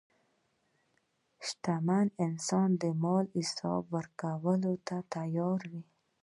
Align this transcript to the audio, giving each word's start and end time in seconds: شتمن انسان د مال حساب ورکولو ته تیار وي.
شتمن 1.45 2.07
انسان 2.25 2.69
د 2.81 2.83
مال 3.01 3.25
حساب 3.37 3.83
ورکولو 3.95 4.73
ته 4.87 4.95
تیار 5.13 5.61
وي. 5.71 5.83